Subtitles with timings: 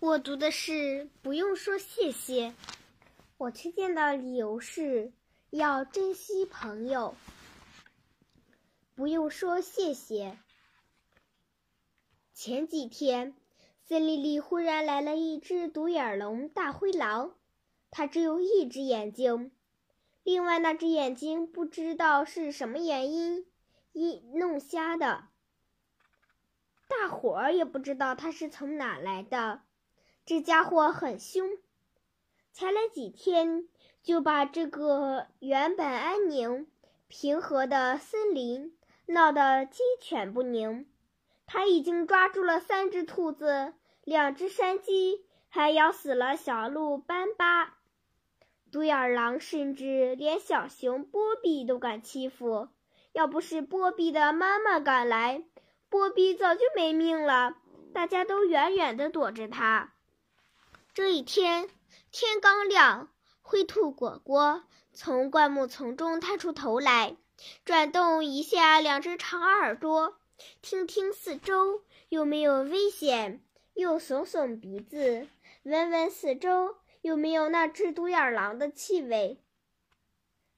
[0.00, 2.54] 我读的是不用说谢谢。
[3.36, 5.12] 我推荐的理由是
[5.50, 7.14] 要珍惜朋友。
[8.94, 10.38] 不用说谢谢。
[12.32, 13.36] 前几天，
[13.84, 17.34] 森林里忽然来了一只独眼龙大灰狼，
[17.90, 19.52] 它只有一只眼睛，
[20.22, 23.46] 另外那只眼睛不知道是什么原因
[23.92, 25.28] 一弄瞎的。
[26.88, 29.60] 大伙儿也不知道它是从哪来的。
[30.26, 31.58] 这家伙很凶，
[32.52, 33.68] 才来几天
[34.02, 36.68] 就把这个原本安宁
[37.08, 40.86] 平和的森林闹得鸡犬不宁。
[41.46, 47.78] 他已经抓住了三只兔子、两只山鸡，还咬死了小鹿斑巴。
[48.70, 52.68] 独眼狼甚至连小熊波比都敢欺负。
[53.10, 55.42] 要不是波比的妈妈赶来，
[55.88, 57.56] 波比早就没命了。
[57.92, 59.94] 大家都远远地躲着他。
[60.92, 61.68] 这一天
[62.10, 63.10] 天刚亮，
[63.42, 67.16] 灰兔果果从灌木丛中探出头来，
[67.64, 70.18] 转动一下两只长耳朵，
[70.60, 73.38] 听听四周有没有危险；
[73.74, 75.28] 又耸耸鼻子，
[75.62, 79.40] 闻闻四周有没有那只独眼狼的气味。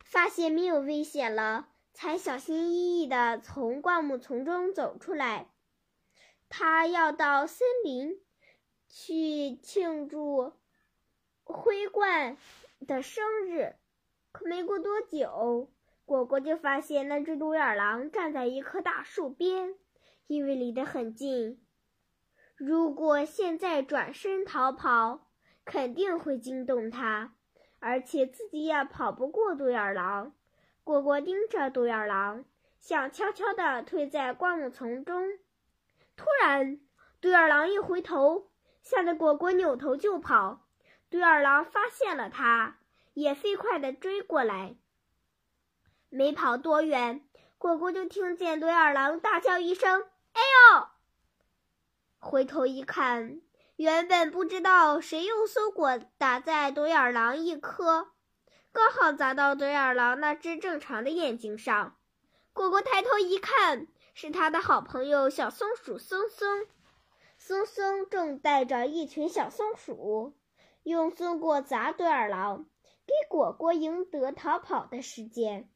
[0.03, 5.51] 发现没有危险了，才小心翼翼地从灌木丛中走出来。
[6.49, 8.19] 他要到森林。
[8.95, 10.53] 去庆祝
[11.45, 12.37] 灰冠
[12.87, 13.75] 的生日，
[14.33, 15.73] 可没过多久，
[16.05, 19.77] 果果就发现那只独眼狼站在一棵大树边，
[20.27, 21.65] 因为离得很近。
[22.55, 25.27] 如果现在转身逃跑，
[25.65, 27.35] 肯定会惊动它，
[27.79, 30.35] 而且自己也跑不过独眼狼。
[30.85, 32.45] 果果盯着独眼狼，
[32.79, 35.39] 想悄悄地退在灌木丛中。
[36.15, 36.79] 突然，
[37.23, 38.52] 独眼狼一回头。
[38.83, 40.67] 吓得果果扭头就跑，
[41.09, 42.79] 独眼狼发现了它，
[43.15, 44.77] 也飞快地追过来。
[46.09, 47.27] 没跑多远，
[47.57, 50.03] 果果就听见独眼狼大叫一声
[50.35, 50.89] ：“哎呦！”
[52.19, 53.41] 回头一看，
[53.77, 58.13] 原本不知道谁用松果打在独眼狼一颗，
[58.73, 61.97] 刚好砸到独眼狼那只正常的眼睛上。
[62.53, 66.67] 果果抬头一看，是他的好朋友小松鼠松松。
[67.45, 70.33] 松松正带着一群小松鼠，
[70.85, 72.67] 用松果砸独眼狼，
[73.05, 75.69] 给果果赢得逃跑的时间。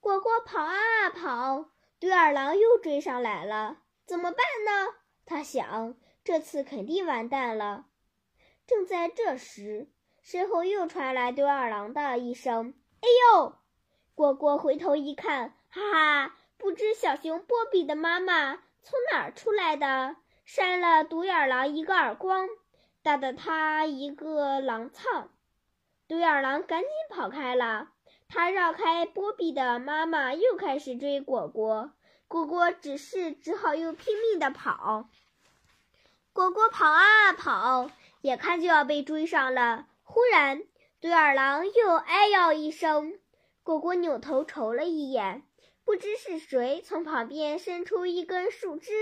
[0.00, 4.94] 果果跑啊跑，独眼狼又追上来了，怎么办呢？
[5.24, 5.94] 他想，
[6.24, 7.86] 这次肯定完蛋了。
[8.66, 13.54] 正在这时，身后又传来独眼狼的一声：“哎呦！”
[14.16, 18.64] 果果回头一看，哈哈，不知小熊波比的妈妈。
[18.82, 20.16] 从哪儿出来的？
[20.44, 22.48] 扇了独眼狼一个耳光，
[23.02, 25.28] 打得他一个狼跄。
[26.08, 27.90] 独眼狼赶紧跑开了。
[28.28, 31.92] 他绕开波比的妈妈，又开始追果果。
[32.26, 35.08] 果果只是只好又拼命地跑。
[36.32, 37.90] 果果跑啊跑，
[38.22, 39.86] 眼看就要被追上了。
[40.02, 40.62] 忽然，
[41.00, 43.18] 独眼狼又哎呦一声。
[43.62, 45.44] 果果扭头瞅了一眼。
[45.84, 48.92] 不知是谁从旁边伸出一根树枝，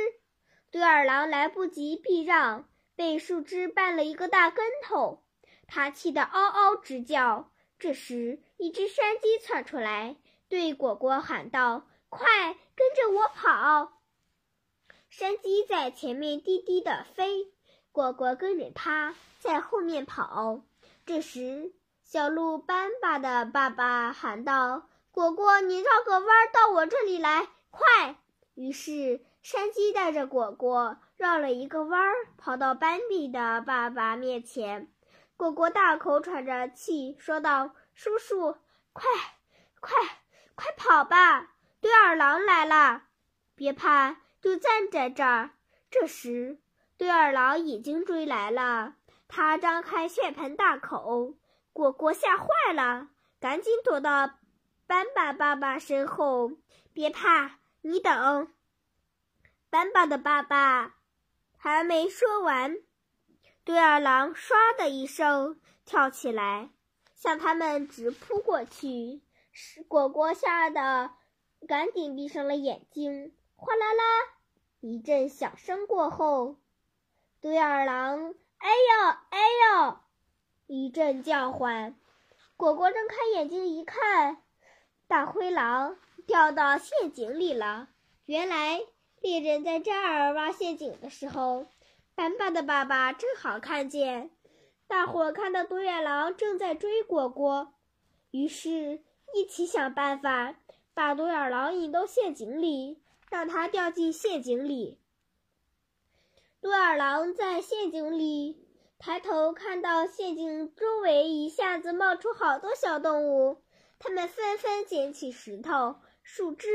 [0.70, 5.24] 对二郎来不及避让，被树枝绊了一个大跟头，
[5.66, 7.50] 他气得嗷嗷直叫。
[7.78, 10.16] 这时，一只山鸡窜出来，
[10.48, 14.00] 对果果喊道：“快跟着我跑！”
[15.10, 17.52] 山鸡在前面低低的飞，
[17.92, 20.62] 果果跟着它在后面跑。
[21.06, 21.72] 这时，
[22.02, 24.88] 小鹿斑巴的爸爸喊道。
[25.18, 28.14] 果果，你绕个弯到我这里来，快！
[28.54, 34.92] 于是山鸡带着果果绕了一个弯儿，跑到斑比的爸爸面前。
[35.36, 38.58] 果果大口喘着气说道：“叔叔，
[38.92, 39.10] 快，
[39.80, 39.98] 快，
[40.54, 41.50] 快跑吧！
[41.80, 43.02] 对耳狼来了，
[43.56, 45.50] 别怕，就站在这儿。”
[45.90, 46.60] 这时，
[46.96, 48.94] 对耳狼已经追来了，
[49.26, 51.34] 他张开血盆大口，
[51.72, 53.08] 果果吓坏了，
[53.40, 54.37] 赶紧躲到。
[54.88, 56.52] 斑巴爸爸身后，
[56.94, 58.50] 别怕，你等。
[59.68, 60.94] 斑巴的爸爸
[61.58, 62.78] 还没说完，
[63.64, 66.70] 对耳狼唰的一声跳起来，
[67.14, 69.20] 向他们直扑过去。
[69.88, 71.10] 果果吓得
[71.68, 73.36] 赶紧闭上了眼睛。
[73.56, 74.02] 哗啦啦，
[74.80, 76.56] 一阵响声过后，
[77.42, 79.38] 对耳狼哎呦哎
[79.76, 79.98] 呦
[80.66, 81.94] 一阵叫唤。
[82.56, 84.42] 果果睁开眼睛一看。
[85.08, 85.96] 大灰狼
[86.26, 87.88] 掉到陷阱里了。
[88.26, 88.78] 原来
[89.22, 91.66] 猎人在这儿挖陷阱的时候，
[92.14, 94.30] 斑斑的爸爸正好看见，
[94.86, 97.72] 大伙看到独眼狼正在追果果，
[98.32, 99.02] 于是
[99.34, 100.56] 一起想办法
[100.92, 105.00] 把独眼狼引到陷阱里，让它掉进陷阱里。
[106.60, 108.68] 独眼狼在陷阱里
[108.98, 113.62] 抬头看到陷阱周围一下子冒出好多小动物，
[113.98, 116.68] 他们纷纷捡起石头、树枝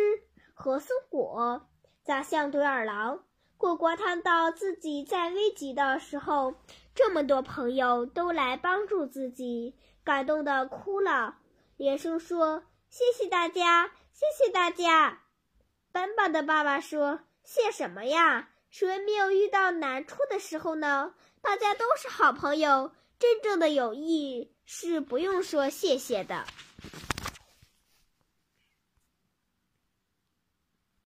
[0.54, 1.68] 和松果
[2.04, 3.24] 砸向独眼狼。
[3.58, 6.56] 果果看到自己在危急的时候，
[6.94, 11.38] 这么多朋友都来帮助自己，感动的哭了，
[11.78, 15.22] 连声说：“谢谢大家，谢谢大家。”
[15.94, 18.50] 斑斑的爸爸说：“谢什么呀？
[18.70, 21.14] 谁没有遇到难处的时候呢？
[21.42, 26.44] 大家都是好朋友，真正的友谊是不用说谢谢的。”